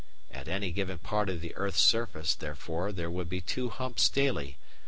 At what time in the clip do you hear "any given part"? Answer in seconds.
0.47-1.29